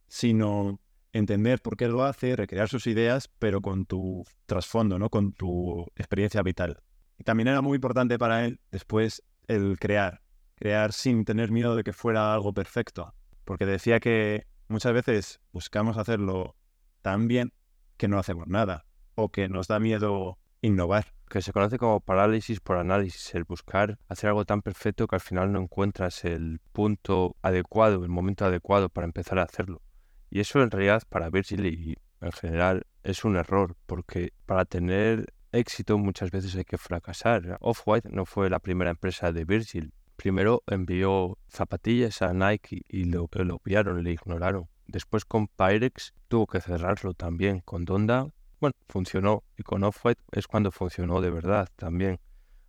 [0.08, 0.80] sino
[1.13, 5.10] entender por qué lo hace, recrear sus ideas, pero con tu trasfondo, ¿no?
[5.10, 6.82] Con tu experiencia vital.
[7.17, 10.22] Y también era muy importante para él después el crear,
[10.56, 13.13] crear sin tener miedo de que fuera algo perfecto,
[13.46, 16.56] porque decía que muchas veces buscamos hacerlo
[17.02, 17.54] tan bien
[17.98, 21.13] que no hacemos nada, o que nos da miedo innovar.
[21.30, 25.22] Que se conoce como parálisis por análisis, el buscar hacer algo tan perfecto que al
[25.22, 29.82] final no encuentras el punto adecuado, el momento adecuado para empezar a hacerlo.
[30.29, 35.33] Y eso en realidad para Virgil y en general es un error, porque para tener
[35.51, 37.57] éxito muchas veces hay que fracasar.
[37.61, 39.93] Off-White no fue la primera empresa de Virgil.
[40.15, 44.67] Primero envió zapatillas a Nike y lo, lo obviaron, le ignoraron.
[44.87, 47.61] Después con Pyrex tuvo que cerrarlo también.
[47.61, 48.27] Con Donda,
[48.59, 49.43] bueno, funcionó.
[49.57, 52.19] Y con Off-White es cuando funcionó de verdad también.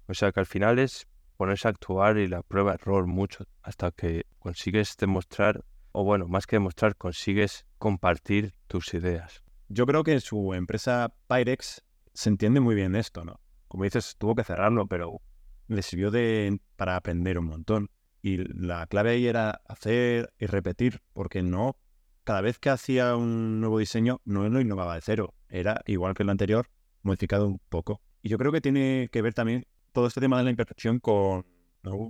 [0.07, 3.93] O sea que al final es ponerse a actuar y la prueba error mucho hasta
[3.93, 5.65] que consigues demostrar,
[5.99, 9.43] o bueno, más que demostrar, consigues compartir tus ideas.
[9.69, 11.83] Yo creo que su empresa Pyrex
[12.15, 13.41] se entiende muy bien esto, ¿no?
[13.67, 15.21] Como dices, tuvo que cerrarlo, pero
[15.67, 17.91] le sirvió de, para aprender un montón.
[18.23, 21.77] Y la clave ahí era hacer y repetir, porque no,
[22.23, 25.35] cada vez que hacía un nuevo diseño, no lo innovaba de cero.
[25.49, 26.69] Era igual que el anterior,
[27.03, 28.01] modificado un poco.
[28.23, 31.45] Y yo creo que tiene que ver también todo este tema de la imperfección con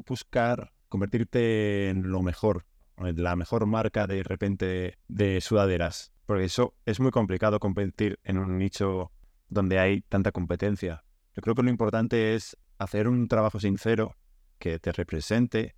[0.06, 2.67] buscar convertirte en lo mejor, en
[3.00, 6.12] la mejor marca de repente de sudaderas.
[6.26, 9.12] Porque eso es muy complicado competir en un nicho
[9.48, 11.04] donde hay tanta competencia.
[11.34, 14.16] Yo creo que lo importante es hacer un trabajo sincero
[14.58, 15.74] que te represente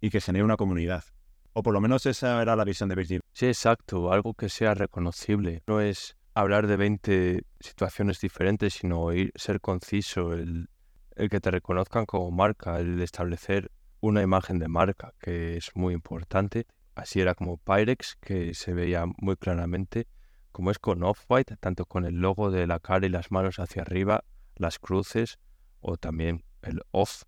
[0.00, 1.04] y que genere una comunidad.
[1.52, 3.20] O por lo menos esa era la visión de Virgil.
[3.32, 5.62] Sí, exacto, algo que sea reconocible.
[5.66, 10.68] No es hablar de 20 situaciones diferentes, sino ser conciso, el,
[11.16, 13.70] el que te reconozcan como marca, el establecer
[14.02, 16.66] una imagen de marca, que es muy importante.
[16.94, 20.08] Así era como Pyrex, que se veía muy claramente
[20.50, 23.82] como es con Off-White, tanto con el logo de la cara y las manos hacia
[23.82, 25.38] arriba, las cruces,
[25.80, 27.22] o también el Off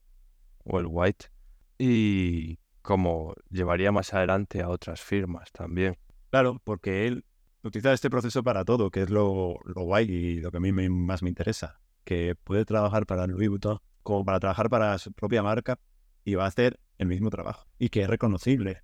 [0.64, 1.26] o el White,
[1.78, 5.96] y como llevaría más adelante a otras firmas también.
[6.30, 7.24] Claro, porque él
[7.62, 10.70] utiliza este proceso para todo, que es lo, lo guay y lo que a mí
[10.72, 15.42] más me interesa, que puede trabajar para Louis Vuitton como para trabajar para su propia
[15.42, 15.78] marca
[16.24, 18.82] y va a hacer el mismo trabajo y que es reconocible.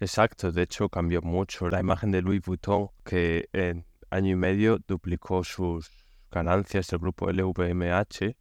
[0.00, 4.78] Exacto, de hecho cambió mucho la imagen de Louis Vuitton, que en año y medio
[4.86, 5.90] duplicó sus
[6.30, 8.36] ganancias del grupo LVMH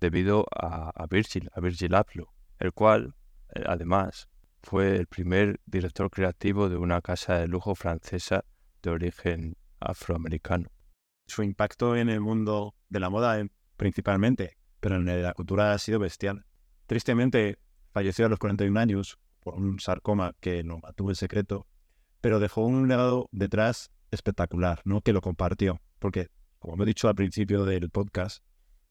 [0.00, 3.14] debido a, Virgil, a Virgil Abloh, el cual,
[3.54, 4.28] eh, además,
[4.62, 8.44] fue el primer director creativo de una casa de lujo francesa
[8.82, 10.68] de origen afroamericano.
[11.26, 15.78] Su impacto en el mundo de la moda eh, principalmente, pero en la cultura ha
[15.78, 16.44] sido bestial.
[16.86, 17.58] Tristemente,
[17.92, 21.66] falleció a los 41 años por un sarcoma que no mantuvo en secreto,
[22.20, 25.00] pero dejó un legado detrás espectacular, ¿no?
[25.00, 26.28] Que lo compartió, porque,
[26.58, 28.42] como he dicho al principio del podcast,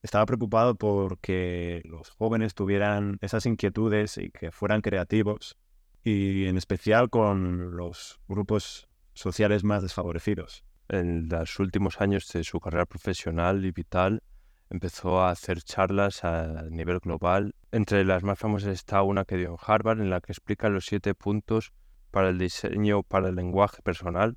[0.02, 5.56] estaba preocupado por que los jóvenes tuvieran esas inquietudes y que fueran creativos,
[6.04, 10.64] y en especial con los grupos sociales más desfavorecidos.
[10.88, 14.22] En los últimos años de su carrera profesional y vital,
[14.68, 17.54] empezó a hacer charlas a nivel global.
[17.74, 20.84] Entre las más famosas está una que dio en Harvard, en la que explica los
[20.84, 21.72] siete puntos
[22.10, 24.36] para el diseño para el lenguaje personal,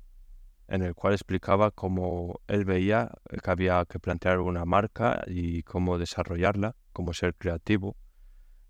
[0.68, 5.98] en el cual explicaba cómo él veía que había que plantear una marca y cómo
[5.98, 7.94] desarrollarla, cómo ser creativo.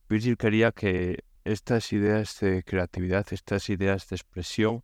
[0.08, 4.82] Virgil quería que estas ideas de creatividad, estas ideas de expresión,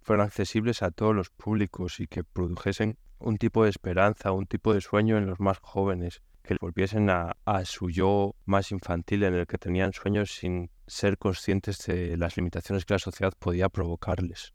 [0.00, 4.74] fueran accesibles a todos los públicos y que produjesen un tipo de esperanza, un tipo
[4.74, 9.46] de sueño en los más jóvenes, que volviesen a, su yo más infantil en el
[9.46, 14.52] que tenían sueños sin ser conscientes de las limitaciones que la sociedad podía provocarles.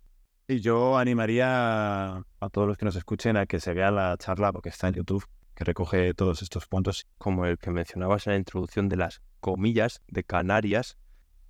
[0.48, 4.52] Y yo animaría a todos los que nos escuchen a que se vean la charla
[4.54, 7.06] porque está en YouTube, que recoge todos estos puntos.
[7.18, 10.98] Como el que mencionabas en la introducción de las comillas de Canarias,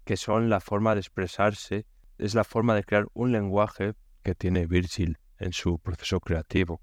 [0.03, 1.85] que son la forma de expresarse,
[2.17, 6.81] es la forma de crear un lenguaje que tiene Virgil en su proceso creativo.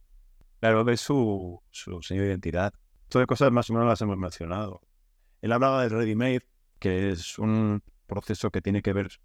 [0.60, 2.72] Claro, es su, su de identidad.
[3.14, 4.80] Todas cosas más o menos las hemos mencionado.
[5.40, 6.48] Él hablaba del ready-made,
[6.80, 9.20] que es un proceso que tiene que ver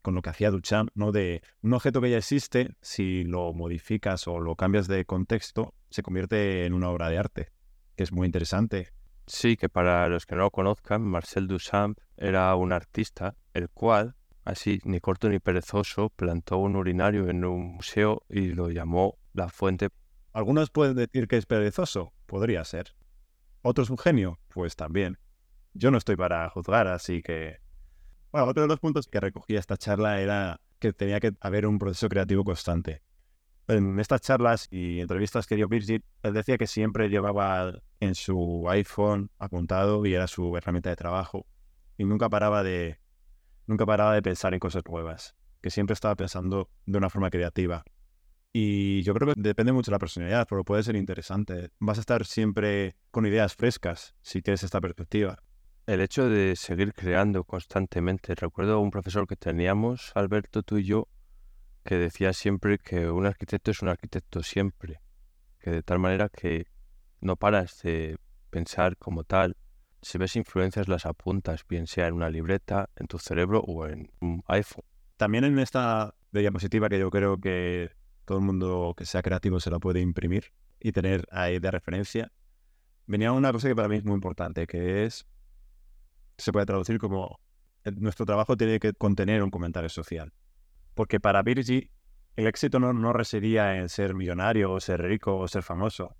[0.00, 1.12] con lo que hacía Duchamp, ¿no?
[1.12, 6.02] De un objeto que ya existe, si lo modificas o lo cambias de contexto, se
[6.02, 7.52] convierte en una obra de arte,
[7.94, 8.94] que es muy interesante.
[9.26, 14.16] Sí, que para los que no lo conozcan, Marcel Duchamp era un artista, el cual,
[14.46, 19.50] así ni corto ni perezoso, plantó un urinario en un museo y lo llamó La
[19.50, 19.90] Fuente
[20.36, 22.94] algunos pueden decir que es perezoso, podría ser.
[23.68, 24.38] ¿Otros un genio?
[24.46, 25.18] Pues también.
[25.74, 27.58] Yo no estoy para juzgar, así que...
[28.30, 31.80] Bueno, otro de los puntos que recogía esta charla era que tenía que haber un
[31.80, 33.02] proceso creativo constante.
[33.66, 38.66] En estas charlas y entrevistas que dio Virgil, él decía que siempre llevaba en su
[38.70, 41.44] iPhone apuntado y era su herramienta de trabajo.
[41.98, 43.00] Y nunca paraba de,
[43.66, 45.34] nunca paraba de pensar en cosas nuevas.
[45.60, 47.82] Que siempre estaba pensando de una forma creativa.
[48.58, 51.72] Y yo creo que depende mucho de la personalidad, pero puede ser interesante.
[51.78, 55.42] Vas a estar siempre con ideas frescas si tienes esta perspectiva.
[55.84, 58.34] El hecho de seguir creando constantemente.
[58.34, 61.06] Recuerdo un profesor que teníamos, Alberto, tú y yo,
[61.84, 65.00] que decía siempre que un arquitecto es un arquitecto siempre.
[65.58, 66.64] Que de tal manera que
[67.20, 68.16] no paras de
[68.48, 69.58] pensar como tal.
[70.00, 74.10] Si ves influencias las apuntas, bien sea en una libreta, en tu cerebro o en
[74.22, 74.86] un iPhone.
[75.18, 77.90] También en esta diapositiva que yo creo que
[78.26, 82.32] todo el mundo que sea creativo se la puede imprimir y tener ahí de referencia,
[83.06, 85.26] venía una cosa que para mí es muy importante, que es,
[86.36, 87.40] se puede traducir como,
[87.94, 90.34] nuestro trabajo tiene que contener un comentario social.
[90.94, 91.90] Porque para Virgi,
[92.34, 96.16] el éxito no, no residía en ser millonario o ser rico o ser famoso.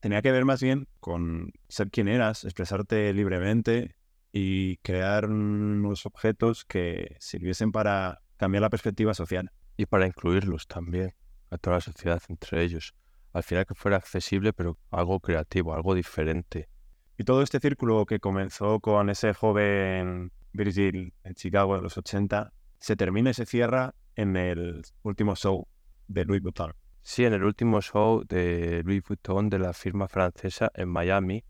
[0.00, 3.96] Tenía que ver más bien con ser quien eras, expresarte libremente
[4.32, 9.50] y crear unos objetos que sirviesen para cambiar la perspectiva social.
[9.76, 11.14] Y para incluirlos también
[11.50, 12.94] a toda la sociedad entre ellos.
[13.32, 16.68] Al final que fuera accesible, pero algo creativo, algo diferente.
[17.16, 22.52] Y todo este círculo que comenzó con ese joven Virgil en Chicago de los 80,
[22.80, 25.66] se termina y se cierra en el último show
[26.06, 26.74] de Louis Vuitton.
[27.02, 31.44] Sí, en el último show de Louis Vuitton de la firma francesa en Miami,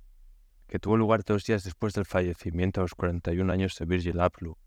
[0.69, 4.59] que tuvo lugar dos días después del fallecimiento a los 41 años de Virgil Abloh.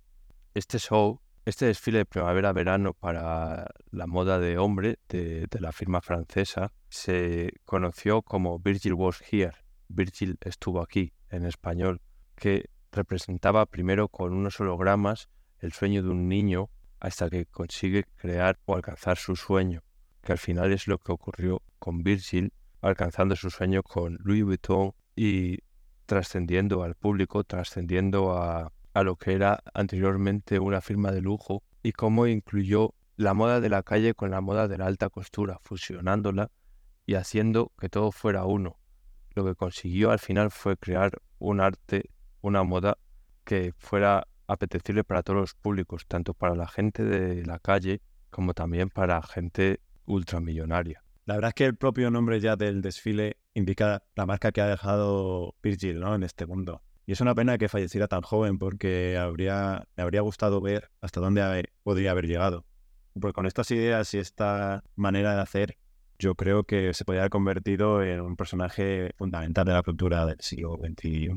[0.53, 6.71] Este show este desfile de primavera-verano para la moda de hombre de, la firma francesa
[6.89, 9.53] se conoció como Virgil Was Here,
[9.87, 12.01] Virgil estuvo aquí en español,
[12.35, 18.59] que representaba primero con unos hologramas el sueño de un niño hasta que consigue crear
[18.65, 19.83] o alcanzar su sueño,
[20.21, 24.93] que al final es lo que ocurrió con Virgil, alcanzando su sueño con Louis Vuitton
[25.15, 25.59] y
[26.05, 31.91] trascendiendo al público, trascendiendo a, a lo que era anteriormente una firma de lujo y
[31.91, 36.51] cómo incluyó la moda de la calle con la moda de la alta costura, fusionándola
[37.05, 38.77] y haciendo que todo fuera uno.
[39.33, 42.09] Lo que consiguió al final fue crear un arte,
[42.41, 42.97] una moda
[43.43, 48.53] que fuera apetecible para todos los públicos, tanto para la gente de la calle como
[48.53, 51.03] también para gente ultramillonaria.
[51.25, 54.67] La verdad es que el propio nombre ya del desfile indica la marca que ha
[54.67, 56.15] dejado Virgil ¿no?
[56.15, 56.81] en este mundo.
[57.05, 61.19] Y es una pena que falleciera tan joven porque habría, me habría gustado ver hasta
[61.19, 62.65] dónde podría haber llegado.
[63.19, 65.77] Porque con estas ideas y esta manera de hacer,
[66.19, 70.39] yo creo que se podría haber convertido en un personaje fundamental de la cultura del
[70.39, 71.31] siglo XXI.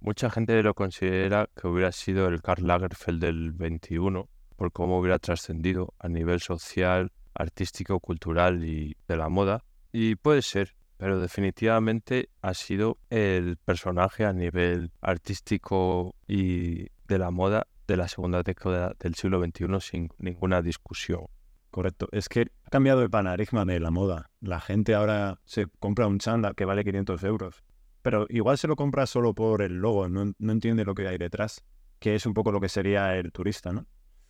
[0.00, 4.26] Mucha gente lo considera que hubiera sido el Karl Lagerfeld del XXI
[4.56, 9.64] por cómo hubiera trascendido a nivel social, artístico, cultural y de la moda.
[9.92, 17.32] Y puede ser, pero definitivamente ha sido el personaje a nivel artístico y de la
[17.32, 21.26] moda de la segunda década del siglo XXI sin ninguna discusión.
[21.72, 22.06] Correcto.
[22.12, 24.30] Es que ha cambiado el paradigma de la moda.
[24.40, 27.64] La gente ahora se compra un chándal que vale 500 euros.
[28.02, 31.18] Pero igual se lo compra solo por el logo, no, no entiende lo que hay
[31.18, 31.64] detrás,
[31.98, 33.86] que es un poco lo que sería el turista, ¿no?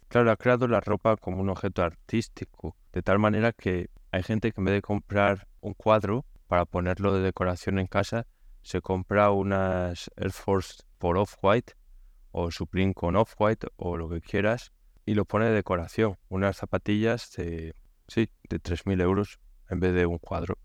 [0.09, 4.53] Claro, ha creado la ropa como un objeto artístico, de tal manera que hay gente
[4.53, 8.27] que en vez de comprar un cuadro, para ponerlo de decoración en casa,
[8.61, 11.73] se compra unas Air Force por Off-White
[12.31, 14.71] o Supreme con Off-White o lo que quieras
[15.07, 16.19] y lo pone de decoración.
[16.29, 17.75] Unas zapatillas de,
[18.07, 20.59] sí, de 3.000 euros en vez de un cuadro.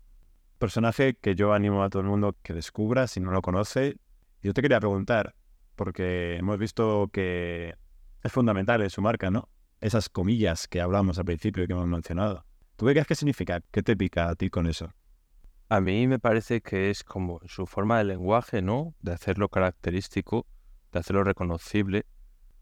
[0.58, 3.96] Personaje que yo animo a todo el mundo que descubra si no lo conoce.
[4.42, 5.36] Yo te quería preguntar,
[5.74, 7.76] porque hemos visto que
[8.22, 9.48] es fundamental en su marca, ¿no?
[9.80, 12.44] Esas comillas que hablamos al principio y que hemos mencionado.
[12.76, 13.62] ¿Tú qué crees que significa?
[13.70, 14.92] ¿Qué te pica a ti con eso?
[15.70, 18.94] A mí me parece que es como su forma de lenguaje, ¿no?
[19.00, 20.46] De hacerlo característico,
[20.92, 22.06] de hacerlo reconocible,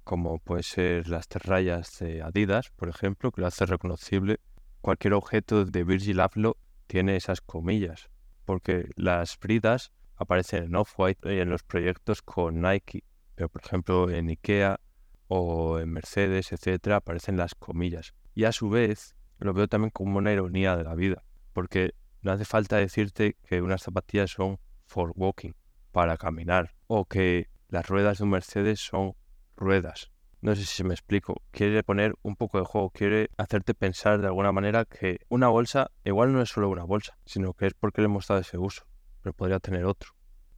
[0.03, 4.41] como puede ser las rayas de Adidas, por ejemplo, que lo hace reconocible.
[4.81, 6.57] Cualquier objeto de Virgil Abloh
[6.89, 8.11] tiene esas comillas,
[8.45, 13.05] porque las bridas aparecen en Off-White y en los proyectos con Nike,
[13.37, 14.81] pero por ejemplo en IKEA
[15.29, 18.15] o en Mercedes, etcétera, aparecen las comillas.
[18.35, 22.33] Y a su vez lo veo también como una ironía de la vida, porque no
[22.33, 25.53] hace falta decirte que unas zapatillas son for walking,
[25.93, 29.15] para caminar, o que las ruedas de un Mercedes son
[29.57, 30.11] ruedas.
[30.41, 31.43] No sé si me explico.
[31.51, 35.91] Quiere poner un poco de juego, quiere hacerte pensar de alguna manera que una bolsa
[36.05, 38.87] igual no es solo una bolsa, sino que es porque le hemos dado ese uso,
[39.23, 40.11] pero podría tener otro.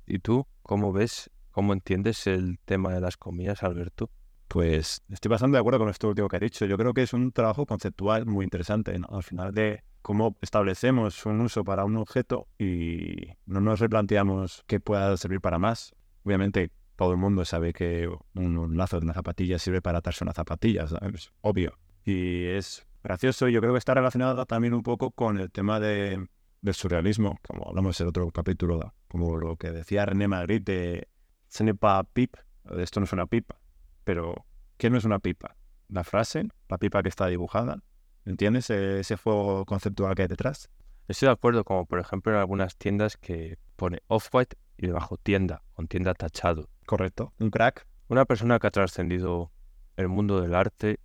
[0.06, 4.10] ¿Y tú cómo ves, cómo entiendes el tema de las comillas, Alberto?
[4.48, 6.66] Pues estoy bastante de acuerdo con esto último que has dicho.
[6.66, 8.98] Yo creo que es un trabajo conceptual muy interesante.
[9.08, 14.80] Al final de cómo establecemos un uso para un objeto y no nos replanteamos que
[14.80, 15.94] pueda servir para más.
[16.24, 20.32] Obviamente, todo el mundo sabe que un, lazo de una zapatilla sirve para atarse una
[20.32, 21.78] zapatilla, es obvio.
[22.06, 25.78] Y es gracioso y yo creo que está relacionado también un poco con el tema
[25.78, 26.26] de,
[26.62, 31.06] del surrealismo, como hablamos en el otro capítulo, como lo que decía René Magritte
[31.50, 31.78] ce n'est
[32.14, 32.38] pipe,
[32.78, 33.60] esto no es una pipa,
[34.04, 34.46] pero
[34.78, 35.54] ¿qué no es una pipa?
[35.88, 37.82] La frase, la pipa que está dibujada,
[38.28, 40.70] ¿entiendes ese fuego conceptual que hay detrás?
[41.08, 45.62] Estoy de acuerdo, como por ejemplo en algunas tiendas que pone off-white y debajo tienda,
[45.72, 46.68] con tienda tachado.
[46.86, 47.86] Correcto, un crack.
[48.08, 49.50] Una persona que ha trascendido
[49.96, 51.00] el mundo del arte,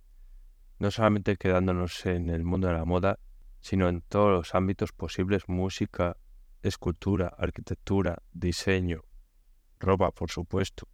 [0.78, 3.18] no solamente quedándonos en el mundo de la moda,
[3.60, 6.16] sino en todos los ámbitos posibles, música,
[6.62, 9.02] escultura, arquitectura, diseño,
[9.80, 10.86] ropa, por supuesto.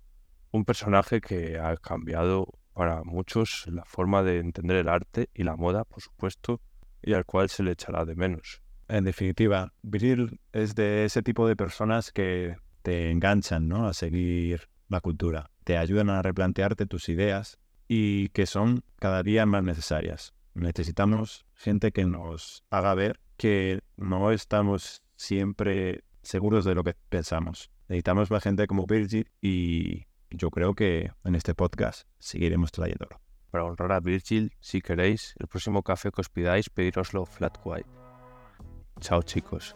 [0.53, 5.55] Un personaje que ha cambiado para muchos la forma de entender el arte y la
[5.55, 6.62] moda, por supuesto,
[7.03, 8.62] y al cual se le echará de menos.
[8.89, 13.87] En definitiva, Viril es de ese tipo de personas que te enganchan ¿no?
[13.87, 19.45] a seguir la cultura, te ayudan a replantearte tus ideas y que son cada día
[19.45, 20.33] más necesarias.
[20.55, 27.70] Necesitamos gente que nos haga ver que no estamos siempre seguros de lo que pensamos.
[27.89, 33.20] Necesitamos más gente como Virgil y yo creo que en este podcast seguiremos trayéndolo.
[33.51, 37.89] Para honrar a Virgil, si queréis, el próximo café que os pidáis, pedíroslo flat white.
[39.01, 39.74] Chao chicos.